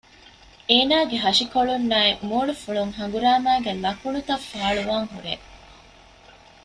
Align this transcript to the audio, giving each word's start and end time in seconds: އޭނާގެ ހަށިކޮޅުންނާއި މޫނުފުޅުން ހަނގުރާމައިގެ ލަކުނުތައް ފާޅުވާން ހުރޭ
އޭނާގެ 0.69 1.17
ހަށިކޮޅުންނާއި 1.23 2.11
މޫނުފުޅުން 2.29 2.93
ހަނގުރާމައިގެ 2.97 3.71
ލަކުނުތައް 3.83 4.45
ފާޅުވާން 4.49 5.07
ހުރޭ 5.13 5.33